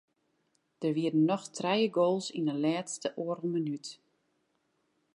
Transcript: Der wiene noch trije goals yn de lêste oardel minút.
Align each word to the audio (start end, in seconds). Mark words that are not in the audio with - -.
Der 0.81 0.95
wiene 0.95 1.19
noch 1.29 1.45
trije 1.57 1.89
goals 1.97 2.25
yn 2.37 2.45
de 2.49 2.55
lêste 2.63 3.09
oardel 3.21 3.49
minút. 3.55 3.87